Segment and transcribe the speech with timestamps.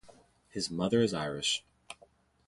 [0.49, 1.63] His mother is Irish.